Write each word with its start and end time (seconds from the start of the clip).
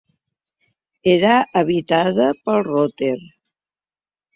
Era 1.17 1.35
habitada 1.63 2.33
pel 2.43 2.67
roter. 2.73 3.17